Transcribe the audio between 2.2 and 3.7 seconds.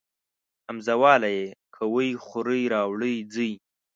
خورئ راوړئ ځئ